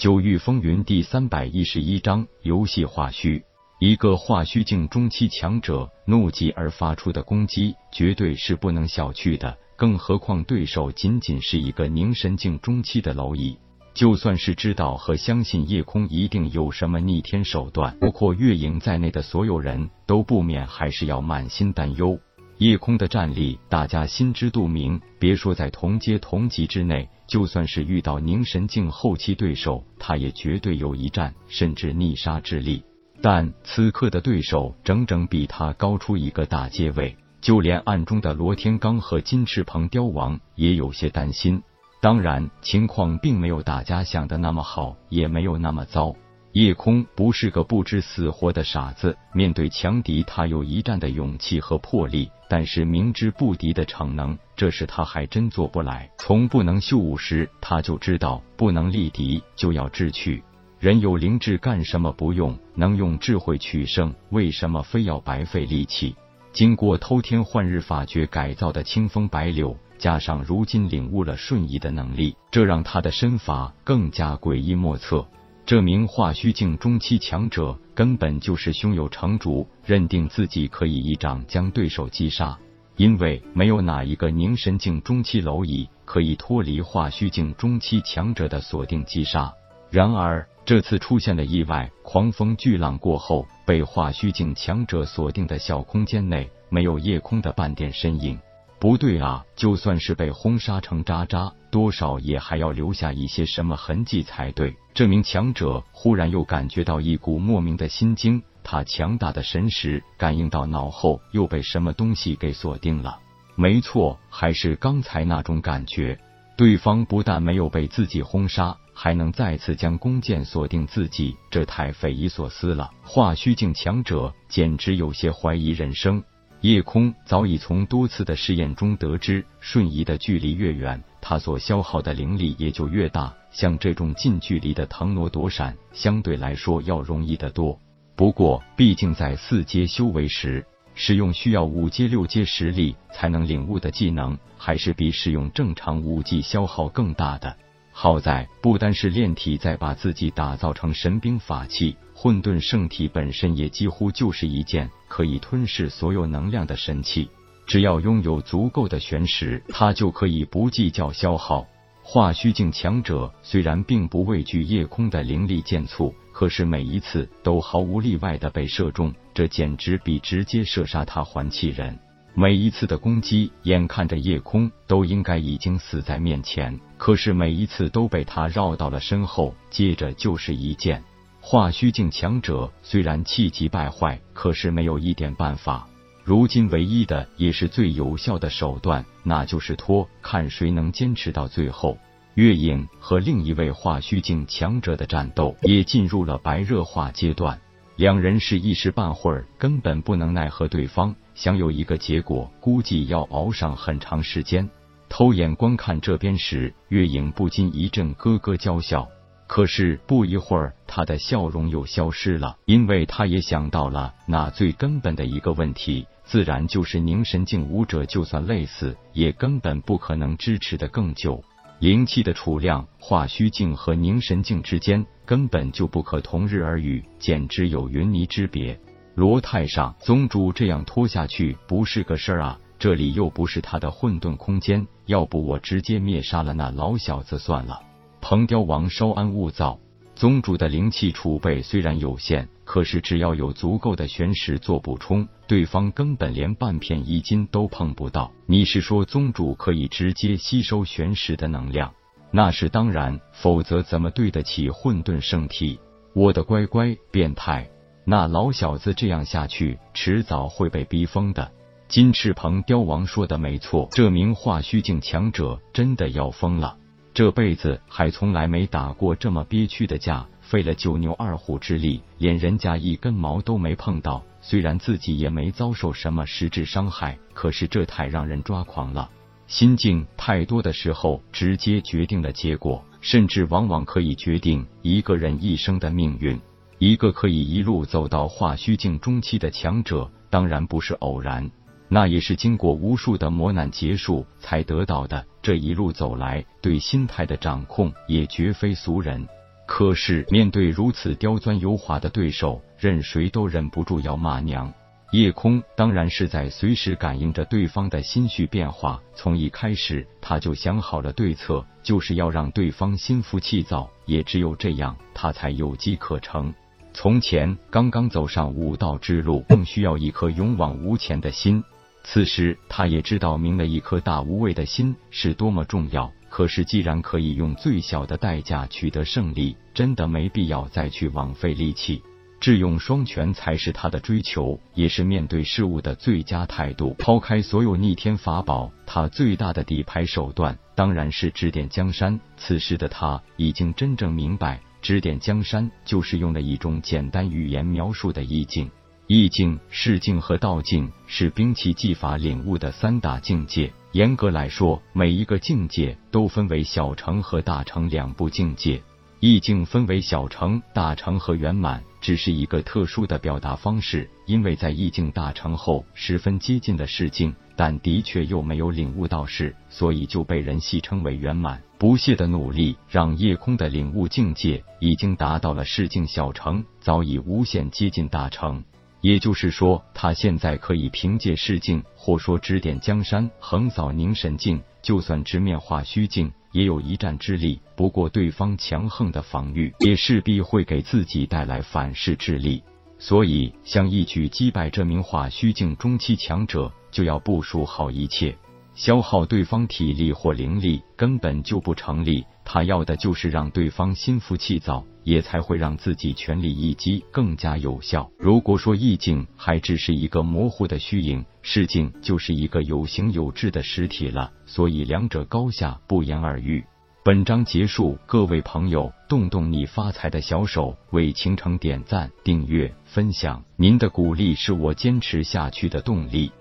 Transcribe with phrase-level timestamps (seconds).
[0.00, 3.44] 九域风云第三百一十一章游戏化虚。
[3.80, 9.54] 一个化虚境中期强者怒极而发出的攻击，绝对是不能小觑的。
[9.76, 13.58] 更何况对手仅仅是一个凝神境中期的蝼蚁。
[13.92, 22.18] 就算是知道和相信夜空一定有什么逆天手段，包括月影在内的所有人都不免还是要满心担忧。
[22.56, 24.98] 夜空的战力，大家心知肚明。
[25.18, 32.82] 别说在同阶同级之内，就算是遇到凝神境后期对手，他也绝对有一战甚至逆杀之力。
[33.22, 41.62] 但此刻的对手整整比他高出一个大阶位，就连暗中的罗天罡和金翅鹏雕王也有些担心。
[42.00, 46.16] 当然，情况并没有大家想的那么好，也没有那么糟。
[46.52, 52.28] 夜空不是个不知死活的傻子，面对强敌，他有一战的勇气和魄力。
[52.48, 56.10] 但是明知不敌的逞能，这事他还真做不来。
[56.18, 60.42] 从不能秀武时，他就知道不能力敌就要智取。
[60.80, 62.58] 人有灵智，干什么不用？
[62.74, 66.16] 能用智慧取胜，为什么非要白费力气？
[66.52, 75.24] 经过偷天换日法诀改造的清风白柳，加上如今领悟了瞬移的能力，这让他的身法更加诡异莫测。
[75.66, 82.58] 这名化虚境中期强者根本就是胸有成竹，认定自己可以一掌将对手击杀。
[82.96, 89.50] 因为没有哪一个凝神境中期蝼蚁可以脱离化虚境中期强者的锁定击杀。
[89.90, 98.38] 然而这次出现了意外，狂风巨浪过后，被化虚境强者锁定的小空间内没有夜空的半点身影。
[98.80, 99.44] 不对啊！
[99.54, 104.74] 就算是被轰杀成渣渣，多少也还要留下一些什么痕迹才对。
[104.94, 113.18] 这名强者忽然又感觉到一股莫名的心惊，他强大的神识感应到脑后又被什么东西给锁定了。
[113.54, 116.18] 没错，还是刚才那种感觉。
[116.56, 122.90] 对方不但没有被自己轰杀，还能再次将弓箭锁定自己，这太匪夷所思了。
[123.02, 126.22] 化虚境强者简直有些怀疑人生。
[126.60, 133.34] 夜空早已从多次的试验中得知，瞬移的距离越远，他所消耗的灵力也就越大。
[133.50, 137.78] 像这种近距离的腾挪躲闪，相对来说要容易得多。
[138.14, 147.56] 不过，毕竟在四阶修为时，使用需要五阶六阶实力才能领悟的技能，还是比使用正常武技消耗更大的。
[147.90, 151.96] 好在，不单是炼体在把自己打造成神兵法器。
[152.22, 157.30] 混沌圣体本身也几乎就是一件可以吞噬所有能量的神器，
[157.66, 161.66] 只要拥有足够的玄石，它就可以不计较消耗。
[162.02, 171.98] 化虚境强者虽然并不畏惧夜空的灵力剑簇，可是每一次都毫无例外的被射中，这简直比直接射杀他还气人。
[172.34, 181.02] 每一次的攻击，眼看着夜空都应该已经死在面前，可是每一次都被他绕到了身后，接着就是一剑。
[181.40, 185.88] 化虚境强者虽然气急败坏，可是没有一点办法。
[186.22, 191.98] 如今唯一的也是最有效的手段，那就是拖，看谁能坚持到最后。
[192.34, 197.58] 月影和另一位化虚境强者的战斗也进入了白热化阶段，
[197.96, 204.68] 两人是一时半会儿根本不能奈何对方，想有一个结果，估计要熬上很长时间。
[205.08, 209.08] 偷眼观看这边时，月影不禁一阵咯咯娇笑。
[209.50, 221.42] 可是不一会儿，他的笑容又消失了，因为他也想到了那最根本的一个问题，自然就是凝神境武者就算累死，也根本不可能支持的更久。
[221.80, 228.80] 灵气的储量，化虚境和凝神境之间根本就不可同日而语，简直有云泥之别。
[229.16, 232.60] 罗太上宗主这样拖下去不是个事儿啊！
[232.78, 237.89] 这里又不是他的混沌空间，要不我直接灭杀了那老小子算了。
[238.20, 239.78] 鹏雕王稍安勿躁，
[240.14, 248.30] 宗主的灵气储备虽然有限，可是只要有足够的玄石做补充，对方根本连半片衣金都碰不到。
[248.46, 251.92] 你是说宗主可以直接吸收玄石的能量？
[252.30, 255.80] 那是当然，否则怎么对得起混沌圣体？
[256.14, 257.68] 我的乖乖，变态！
[258.04, 261.50] 那老小子这样下去，迟早会被逼疯的。
[261.88, 266.76] 金翅鹏雕王说的没错，这名化虚境强者真的要疯了。
[267.12, 274.22] 这辈子还从来没打过这么憋屈的架，费了九牛二虎之力，连人家一根毛都没碰到。
[274.40, 279.10] 虽然自己也没遭受什么实质伤害，可是这太让人抓狂了。
[279.48, 286.40] 心境太多的时候，直接决定了结果，甚至往往可以决定一个人一生的命运。
[286.78, 291.50] 一个可以一路走到化虚境中期的强者，当然不是偶然。
[291.92, 295.26] 那也是经过无数的磨难结束才得到的。
[295.42, 299.26] 这一路走来，对心态的掌控也绝非俗人。
[299.66, 304.72] 可是面对如此刁钻油滑的对手，任谁都忍不住要骂娘。
[305.10, 316.54] 夜空当然是在随时感应着对方的心绪变化，从一开始他就想好了对策，就是要让对方心浮气躁，也只有这样，他才有机可乘。
[316.92, 321.62] 从前刚刚走上武道之路，更需要一颗勇往无前的心。
[322.02, 326.10] 此时他也知道明了一颗大无畏的心是多么重要。
[326.28, 332.00] 可是既然可以用最小的代价取得胜利，真的没必要再去枉费力气。
[332.38, 336.94] 智勇双全才是他的追求，也是面对事物的最佳态度。
[336.98, 342.18] 抛开所有逆天法宝，他最大的底牌手段当然是指点江山。
[342.36, 348.70] 此时的他已经真正明白，指点江山就是用了一种简单语言描述的意境。
[349.12, 353.68] 意境、视境和道境是兵器技法领悟的三大境界。
[353.90, 358.80] 严格来说，每一个境界都分为小成和大成两部境界。
[359.18, 364.08] 意境分为小成、大成和圆满，只是一个特殊的表达方式。
[364.26, 371.60] 因为在意境大成后，十分接近的世境，但的确又没有领悟到事，所以就被人戏称为圆满。
[371.78, 378.62] 不懈的努力让夜空的领悟境界已经达到了世境小成，早已无限接近大成。
[379.00, 386.32] 也就是说，他现在可以凭借世境，或说指点江山，横扫凝神境，就算直面化虚境。
[386.52, 392.62] 也有一战之力，不过对方强横的防御， 也势必会给自己带来反噬之力。
[392.98, 398.36] 所以，想一举击败这名化虚境中期强者，就要部署好一切。
[398.74, 408.10] 消耗对方体力或灵力根本就不成立，他要的就是让对方心浮气躁，也才会让自己全力一击更加有效。
[408.18, 416.64] 如果说意境还只是一个模糊的虚影，视境就是一个有形有质的实体了，所以两者高下不言而喻。
[417.04, 426.32] 本章结束，各位朋友，动动你发财的小手，为倾城点赞、订阅、分享，您的鼓励是我坚持下去的动力。